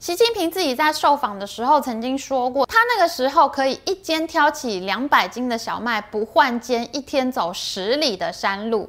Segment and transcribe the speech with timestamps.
[0.00, 8.86] 习近平自己在受访的时候曾经说过，他那个时候可以一肩挑起两百斤的小麦，不换肩，一天走十里的山路。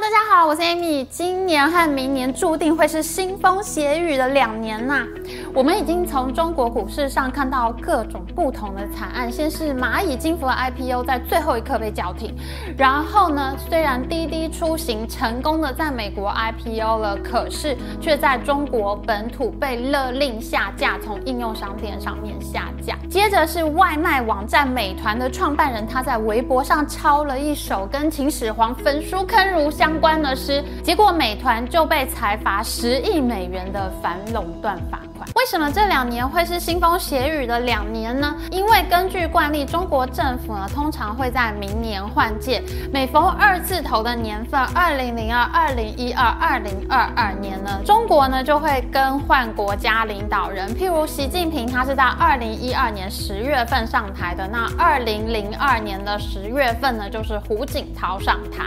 [0.00, 1.04] 大家好，我是 Amy。
[1.10, 5.04] 今年和明年注定会是腥风血雨的两年呐。
[5.52, 9.30] 我们已经从中国股市上看到各种不同的惨案。
[9.30, 12.32] 先是蚂蚁金服的 IPO 在最后一刻被叫停，
[12.76, 22.96] 然后呢，虽然滴滴出行成功的在美国 IPO 了，可是却在中国本土被勒令下架，从应用商店上面下架。
[23.10, 35.26] 接着是外卖网站美团的创办人，他在微博上抄了一首跟秦始皇焚书坑儒相相关的诗，结果美团就被裁罚十亿美元的反垄断罚款。
[35.34, 38.36] 为什么这两年会是腥风血雨的两年呢？
[38.50, 42.62] 因为根据惯例，中国政府呢通常会在明年换届，
[42.92, 50.68] 每逢二字头的年份，二零零二、二零一二、二零二二年呢，中国呢就会更换国家领导人。
[50.74, 58.66] 譬如习近平，他是在二零一二年十月份上台的，那二零零二年的十月份呢，就是胡锦涛上台。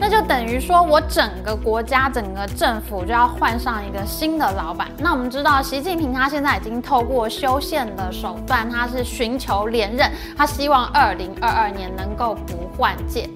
[0.00, 4.88] 那就等于说，我整个国家、整个政府就要换上一个新的老板。
[4.98, 13.28] 那我们知道，习近平他现在已经透过修宪的手段，他是寻求连任，他希望二零二二年能够不换届。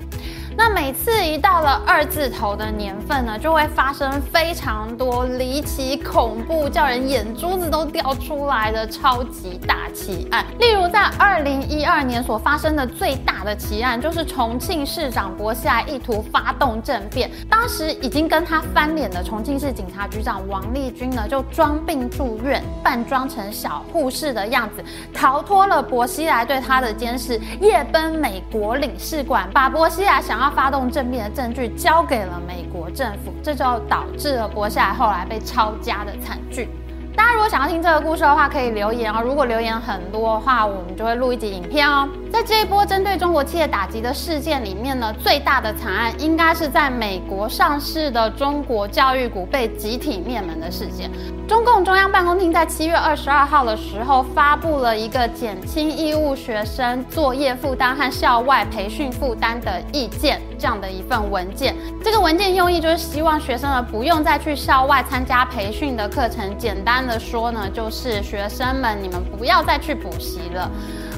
[0.56, 10.44] 那每次一到了二字头的年份呢，就会发生非常多离奇、恐怖、叫人眼珠子都掉出来的超级大奇案。
[10.59, 30.42] 例如，在二零一二年所发生的最大的奇案，就是重庆市长薄熙来意图发动政变，当时已经跟他翻脸的重庆市警察局长王立军呢，就装病住院，扮装成小护士的样子，逃脱了薄熙来对他的监视，夜奔美国领事馆，把薄熙来想。
[30.43, 36.69] 他发动政变的证据交给了美国政府，这就导致了国下后来被抄家的惨剧。
[37.15, 39.21] 大家如果想要听这个故事的话，可以留言哦。
[39.23, 42.09] 如果留言很多的话，我们就会录一集影片哦。
[42.33, 51.11] 在这一波针对中国企业打击的事件里面呢，最大的惨案应该是在美国上市的中国教育股被集体灭门的事件。
[51.47, 61.77] 中共中央办公厅在七月二十二号的时候发布了一个减轻义务学生作业负担和校外培训负担的意见，这样的一份文件。
[62.03, 66.56] 这个文件用意就是希望学生呢不用再去校外参加培训的课程。
[66.56, 70.71] 简单的说呢，就是学生们你们不要再去补习了。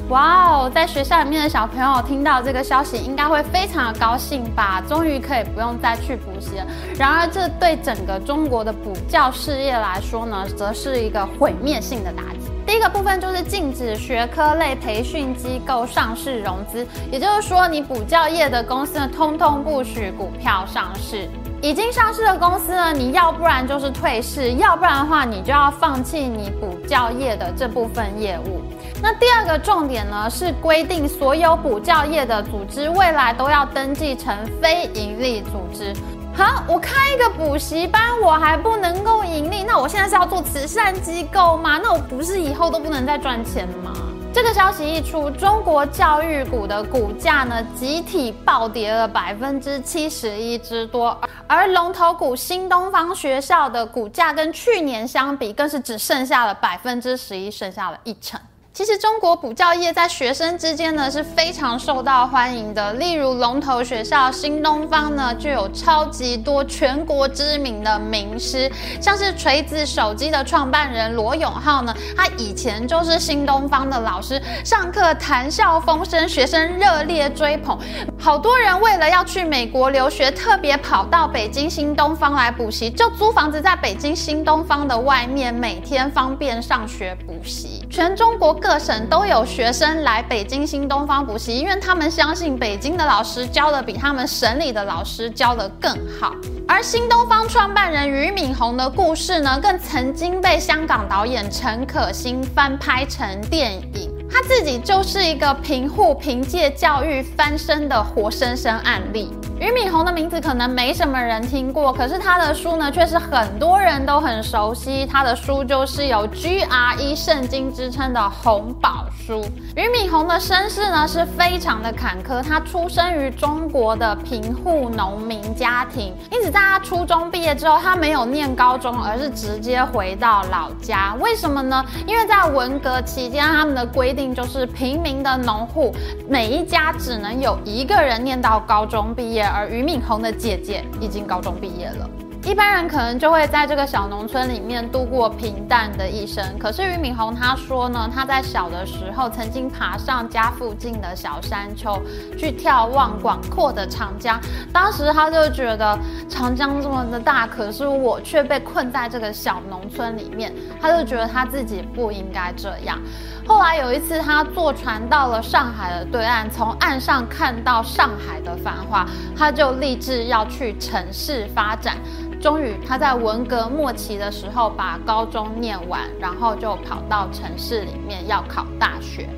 [0.09, 4.79] 哇哦，在学校里面的小朋友听到这个消息，应该会非常的高兴吧？
[4.87, 6.67] 终于可以不用再去补习了。
[6.95, 12.34] 然而，这对整个中国的补教事业来说呢，则是一个毁灭性的打击。
[12.65, 21.29] 第一个部分就是禁止学科类培训机构上市融资，也就是说，你补教业的公司呢，通通不许股票上市。
[21.61, 28.61] 已经上市的公司呢，你要不然就是退市，要不然的话，你就要放弃你补教业的这部分业务。
[29.01, 35.93] 那第二个重点呢，是规定所有补教业的组织未来都要登记成非营利组织。
[36.37, 41.79] 好，我开一个补习班，我还不能够盈利，那我现在是要做慈善机构吗？
[41.81, 43.93] 那我不是以后都不能再赚钱吗？
[44.33, 58.37] 这个消息一出，中国教育股的股价呢，集体暴跌了百分之七十一之多，而龙头股新东方学校的股价跟去年相比，更是只剩下了百分之十一，剩下了一成。
[58.75, 62.91] 其实中国补教业在学生之间呢是非常受到欢迎的。
[62.95, 68.69] 例如龙头学校新东方呢，就有超级多全国知名的名师，
[68.99, 77.79] 像是锤子手机的创办人罗永浩呢，他以前就是新东方的老师，上课谈笑风生，学生热烈追捧。
[78.19, 87.84] 好多人为了要去美国留学，特别跑到北京新东方来补习，就租房子在北京新东方的外面，每天方便上学补习。
[87.95, 88.53] 全中国。
[88.53, 96.33] 各省都有学生来北京新东方补习，因为他们相信北京的老师教的比他们省里的老师教的更好。
[96.67, 104.11] 而新东方创办人俞敏洪的故事呢，更曾经被香港导演陈可辛翻拍成电影。
[104.29, 109.31] 他自己就是一个贫户凭借教育翻身的活生生案例。
[109.57, 115.05] 俞红的名字可能没什么人听过，可是他的书呢，却是很多人都很熟悉。
[115.05, 119.45] 他的书就是有 GRE 圣经之称的红宝书。
[119.73, 131.15] 俞敏洪的身世呢是非常的坎坷，他出生于中国的贫户农民家庭，因此在他初中毕业之后，他没有念高中，而是直接回到老家。
[131.21, 131.85] 为什么呢？
[132.05, 135.95] 因为在文革期间，他们的规定就是平民的农户
[136.27, 139.45] 每一家只能有一个人念到高中毕业。
[139.45, 142.09] 而俞敏洪的姐姐已经高中毕业了。
[142.43, 146.43] 一般人可能就会在这个小农村里面度过平淡的一生。
[146.59, 151.99] 可是俞敏洪他说呢，他在小的时候曾经爬上家附近的小山丘，
[152.37, 154.39] 去眺望广阔的长江。
[154.71, 155.97] 当时他就觉得
[156.29, 160.53] 长江这么的大，可是我却被困在这个小农村里面。
[160.79, 163.01] 他就觉得他自己不应该这样。
[163.47, 169.05] 后来有一次，他坐船到了上海的对岸，从岸上看到上海的繁华，
[169.37, 171.95] 他就立志要去城市发展。
[172.41, 179.29] 终于，他在文革末期的时候把高中念完，然后就跑到城市里面要考大学。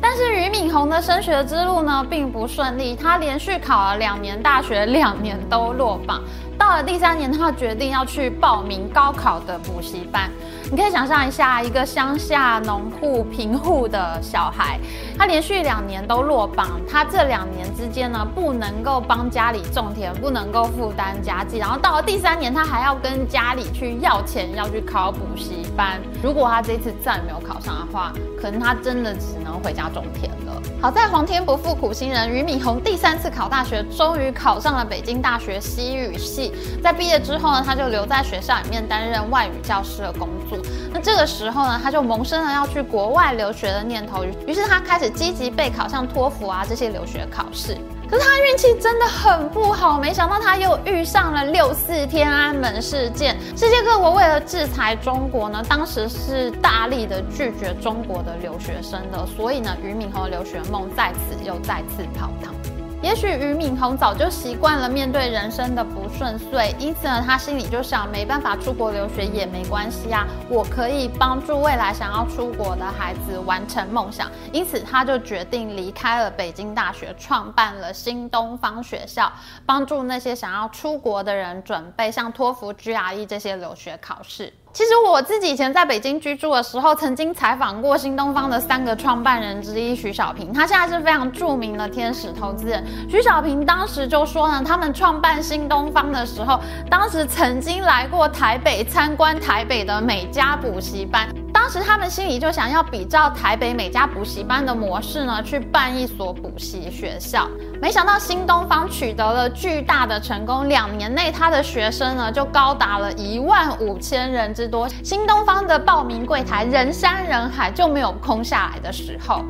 [0.00, 6.22] 但是俞敏洪的升学之路呢，并不顺利，他连续考了两年大学，两年都落榜。
[6.56, 10.30] 到了第三年，他决定要去报名高考的补习班。
[10.68, 14.80] 你可以想象一下，一个乡下农户贫户的小孩，
[15.16, 16.80] 他连续两年都落榜。
[16.90, 21.58] 他这两年之间呢，不能够帮家里种田，不能够负担家计。
[21.58, 26.00] 然后到了第三年，他还要跟家里去要钱，要去考补习班。
[26.20, 28.12] 如果他这次再没有考上的话，
[28.46, 30.62] 可能他真的只能回家种田了。
[30.80, 36.52] 好在皇天不负苦心人，俞敏洪第三次考大学，终于考上了北京大学西语系。
[36.80, 40.56] 在毕业之后呢，他就留在学校里面担任外语教师的工作。
[40.92, 47.76] 那这个时候呢，他就萌生了要去国外留学的念头，于是他开始积极备考像托福啊这些留学考试。
[48.08, 53.36] 可是他运气真的很不好，没想到他又遇上了六四天安门事件。
[53.56, 62.54] 世界各国为了制裁中国呢，当时是大力的拒绝中国的留学生的，所以呢，俞敏洪的留学梦在此又再次泡汤。
[63.02, 74.30] 也许俞敏洪早就习惯了面对人生的不顺遂，因此呢，他心里就想，没办法出国留学也没关系啊，我可以帮助未来想要出国的孩子完成梦想。
[74.50, 79.30] 因此，他就决定离开了北京大学，创办了新东方学校，
[79.64, 84.52] 帮助那些想要出国的人准备像托福、GRE 这些留学考试。
[84.76, 92.84] 其实我自己以前在北京居住的时候，曾经采访过新东方的三个创办人之一徐小平，他现在是非常著名的天使投资人。
[93.08, 101.26] 徐小平当时就说呢，他们创办新东方的时候，当时曾经来过台北参观台北的每家补习班。
[101.54, 107.48] 当时他们心里就想要比照台北每家补习班的模式呢，去办一所补习学校。
[107.80, 114.88] 没想到新东方取得了巨大的成功，两年内他的学生呢就高达了一万五千人之多。
[115.02, 119.42] 新东方的报名柜台人山人海，就没有空下来的时候。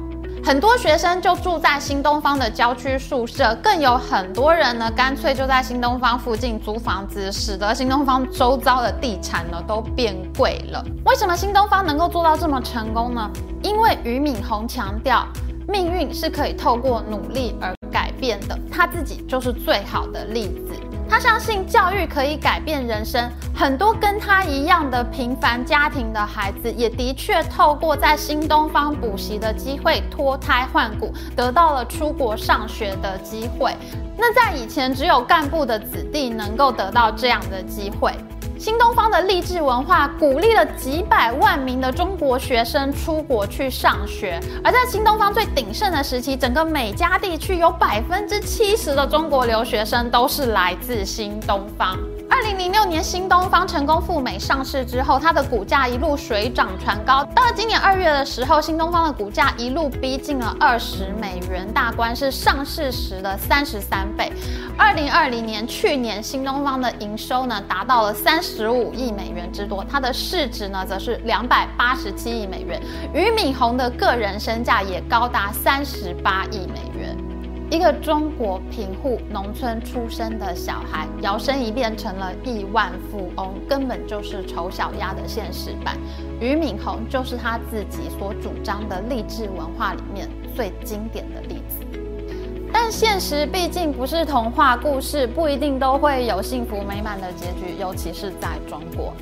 [0.45, 10.85] 很多学生就住在新东方的郊区宿舍，更有很多人呢，干脆就在新东方附近租房子，使得新东方周遭的地产呢都变贵了。
[11.05, 13.29] 为什么新东方能够做到这么成功呢？
[13.63, 15.27] 因为俞敏洪强调，
[15.67, 20.75] 命运是可以透过努力而改变的，他自己就是最好的例子。
[21.09, 33.75] 他相信教育可以改变人生，很多跟他一样的平凡家庭的孩子，也的确透过在新东方补习的机会脱胎换骨，得到了出国上学的机会。
[34.19, 38.13] 那在以前，只有干部的子弟能够得到这样的机会。
[38.67, 51.97] 新东方的励志文化鼓励了几百万名的中国学生出国去上学，而在新东方最鼎盛的时期，整个美加地区有百分之七十的中国留学生都是来自新东方。
[52.29, 57.25] 二零零六年，新东方成功赴美上市之后，它的股价一路水涨船高。
[57.35, 64.33] 到了今年二月的时候，新东方的股价一路逼近了二十美元大关，是上市时的三十三倍。
[64.77, 72.81] 二零二零年，去年新东方的营收呢达到了三十五亿美元之多，它的市值呢则是两百八十七亿美元。
[73.13, 76.96] 俞敏洪的个人身价也高达三十八亿美元。
[77.69, 85.99] 一个中国贫户农村出生的小孩，摇身一变成了亿万富翁，根本就是丑小鸭的现实版。
[86.41, 91.85] 俞敏洪就是他自己所主张的励志文化里面最经典的例子。
[92.73, 99.13] 但现实毕竟不是童话故事，不一定都会有幸福美满的结局，尤其是在中国。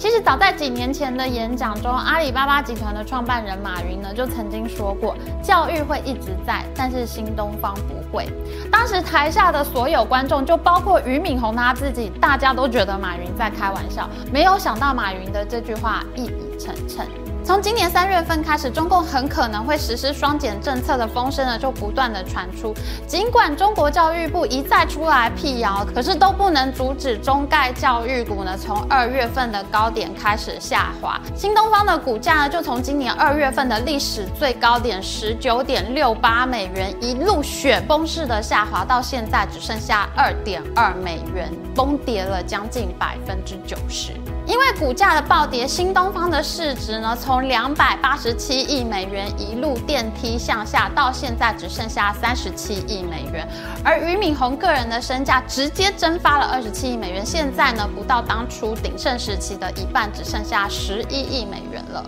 [0.00, 8.26] 其实早在几年前的演讲中，阿里巴巴集团的创办人马云呢就曾经说过，教育会一直在，但是新东方不会。
[8.72, 17.04] 当时台下的所有观众，就包括俞敏洪他自己，大家都觉得马云在开玩笑，没有想到马云的这句话一语成谶。
[17.50, 22.72] 从今年三月份开始，中共很可能会实施双减政策的风声呢，就不断的传出。
[23.08, 31.20] 尽管中国教育部一再出来辟谣，可是都不能阻止中概教育股呢从二月份的高点开始下滑。
[31.34, 44.12] 新东方的股价呢，就从今年二月份的历史最高点十九点六八美元，一路雪崩式的下滑，到现在只剩下二点二美元，崩跌了将近百分之九十。
[44.50, 53.46] 因为股价的暴跌，新东方的市值呢，从两百八十七亿美元一路电梯向下，到现在只剩下三十七亿美元。
[53.84, 62.04] 而俞敏洪个人的身价直接蒸发了二十七亿美元，现在呢，不到当初鼎盛时期的一半，只剩下十一亿美元了。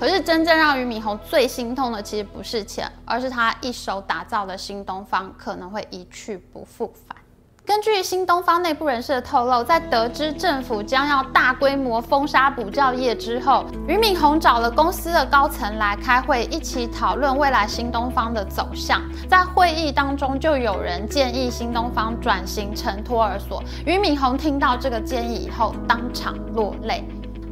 [0.00, 7.16] 可是真正让俞敏洪最心痛的，其实不是钱，而是他一手打造的新东方可能会一去不复返。
[7.64, 19.00] 根据新东方内部人士的透露，在得知政府将要大规模封杀补教业之后，俞敏洪找了公司的高层来开会，一起讨论未来新东方的走向。
[19.30, 23.62] 在会议当中，就有人建议新东方转型成托儿所。
[23.86, 27.04] 俞敏洪听到这个建议以后，当场落泪。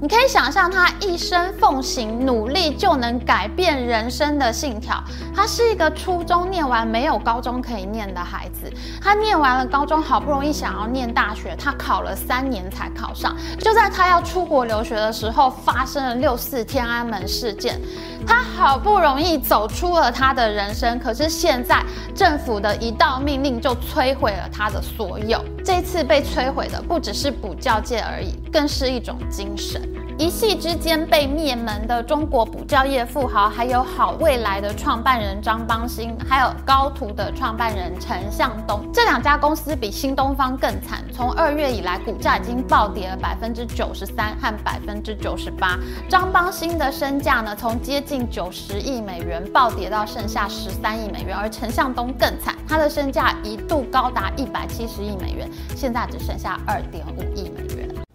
[0.02, 5.02] 你可以想象他一生奉行努力就能改变人生的信条。
[5.34, 13.36] 他是一个初中念完没有高中可以念的孩子，他念完了高中，好不容易想要念大学，他考了三年才考上。
[13.58, 17.78] 就在他要出国留学的时候，发生了六四天安门事件。
[18.26, 21.82] 他好不容易走出了他的人生，可是现在
[22.14, 25.44] 政府的一道命令就摧毁了他的所有。
[25.64, 29.80] 这次被摧毁的不只是补教界而已，更是一种精神。
[30.20, 41.02] 一夕之间被灭门的中国补教业富豪，还有好未来的创办人张邦鑫，还有高途的创办人陈向东，这两家公司比新东方更惨。
[41.10, 45.78] 从二月以来，股价已经暴跌了百分之九十三和百分之九十八。
[46.06, 57.69] 张邦鑫的身价呢，从接近九十亿美元暴跌到剩下十三亿美元，而陈向东更惨，他的身价一度高达一百七十亿美元，现在只剩下二点五亿美元。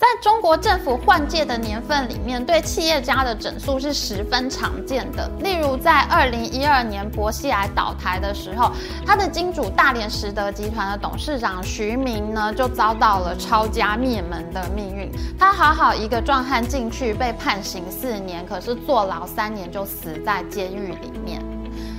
[0.05, 5.27] 在中国政府换届的年份里面，对企业家的整肃是十分常见的。
[5.39, 8.71] 例如，在二零一二年薄熙来倒台的时候，
[9.03, 15.11] 他的金主大连实德集团的董事长徐明呢，就遭到了抄家灭门的命运。
[15.39, 21.41] 他好好一个壮汉进去被判刑四年，可是坐牢三年就死在监狱里面。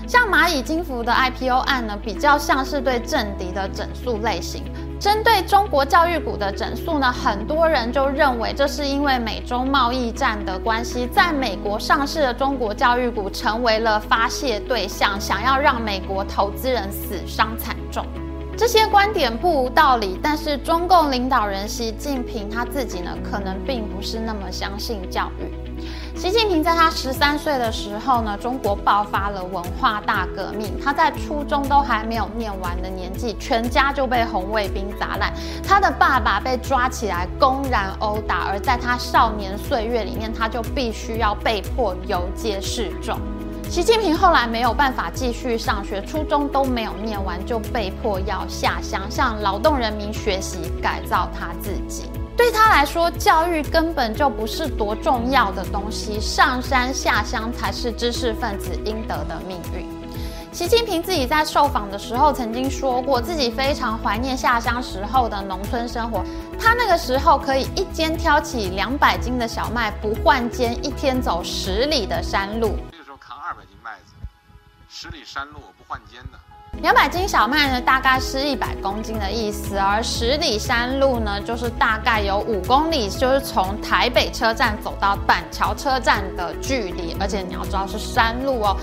[0.06, 4.62] 像蚂蚁金服的 IPO 案呢，比较像是对政敌的整肃类型。
[4.98, 18.06] 针对中国教育股的整肃呢，很多人就认为这是因为美中贸易战的关系，在美国上市的中国教育股成为了发泄对象，想要让美国投资人死伤惨重。
[18.56, 25.65] 这些观点不无道理，但是中共领导人习近平他自己呢，可能并不是那么相信教育。
[26.16, 30.72] 习近平在他十三岁的时候呢，中国爆发了文化大革命。
[30.82, 35.30] 他在初中都还没有念完的年纪，全家就被红卫兵砸烂。
[35.62, 43.18] 他的爸爸被抓起来公然殴打，而在他少年岁月里面，他就必须要被迫游街示众。
[43.68, 52.10] 习近平后来没有办法继续上学，初中都没有念完，就被迫要下乡向劳动人民学习，改造他自己。
[52.36, 59.88] 对他来说，教育根本就不是多重要的东西，上山下乡才是知识分子应得的命运。
[60.52, 66.22] 习近平自己在受访的时候曾经说过，自己非常怀念下乡时候的农村生活。
[66.58, 72.76] 他那个时候可以一肩挑起两百斤的小麦，不换肩，一天走十里的山路。
[72.92, 74.12] 那个时候扛二百斤麦子，
[74.88, 76.38] 十里山路我不换肩的。
[76.82, 88.76] 两百斤小麦呢，大概是一百公斤的意思，而十里山路呢，就是大概有五公里，就是从台北车站走到板桥车站的距离，而且你要知道是山路哦。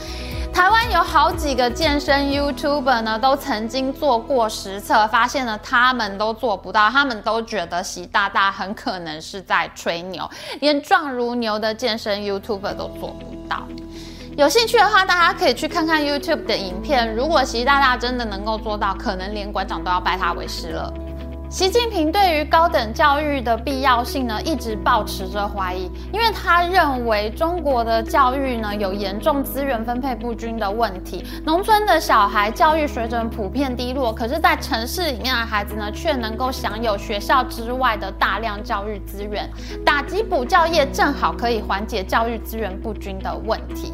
[0.52, 13.64] 台湾有好几个健身 YouTuber 呢，都曾经做过实测，发现呢他们都做不到，他们都觉得习大大很可能是在吹牛，连壮如牛的健身 YouTuber 都做不到。
[14.36, 17.14] 有兴趣的话，大家可以去看看 YouTube 的影片。
[17.16, 20.92] 如果习大大真的能够做到，可能连馆长都要拜他为师了。
[21.52, 31.24] 习近平对于高等教育的必要性呢，一直保持着怀疑，因为他认为中国的教育呢有严重资源分配不均的问题。
[31.46, 39.48] 农村的小孩教育水准普遍低落，可是，在城市里面的孩子呢，却能够享有学校之外的大量教育资源。
[39.86, 43.94] 打击补教业，正好可以缓解教育资源不均的问题。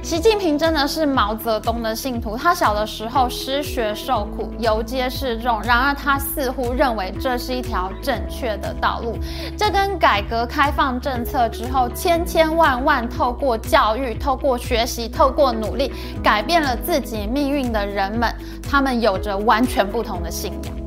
[0.00, 9.18] 习近平真的是毛泽东的信徒，他小的时候失学受苦，游街示众，然而他似乎认为这是一条正确的道路。
[9.56, 20.77] 这跟改革开放政策之后，千千万万透过教育、透过学习、透过努力改变了自己命运的人们，他们有着完全不同的信仰。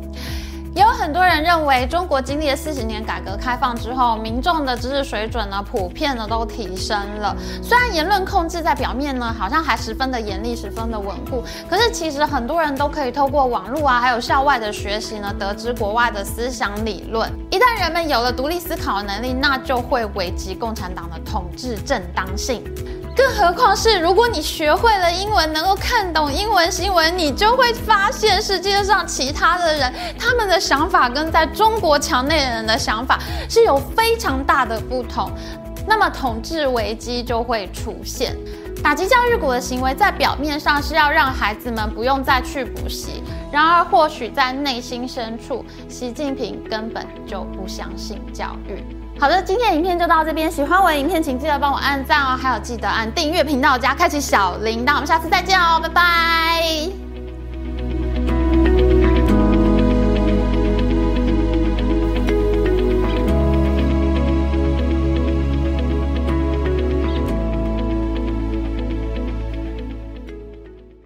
[0.73, 7.35] 也有很多人认为，中国经历了四十年改革开放之后，民众的知识水准呢，普遍的都提升了。
[7.61, 17.29] 虽然言论控制在表面呢，好像还十分的严厉，十分的稳固，可是其实很多人都可以透过网络啊，还有校外的学习呢，得知国外的思想理论。
[17.49, 22.63] 一旦人们有了独立思考的能力，那就会危及共产党的统治正当性。
[23.15, 35.29] 更何况是，如果你学会了英文，能够看懂英文新闻，你就会发现世界上其他的人，他们的想法跟在中国墙内的人的想法是有非常大的不同。
[35.87, 38.35] 那么统治危机就会出现。
[38.83, 49.00] 打击教育股的行为，在表面上是要让孩子们不用再去补习，然而或许在内心深处，习近平根本就不相信教育。
[49.21, 50.51] 好的，今天影片就到这边。
[50.51, 54.95] 喜欢我的影片，请记得帮我按赞哦，还有记得按订阅频道加开启小铃铛。
[54.95, 57.10] 我们下次再见哦，拜拜。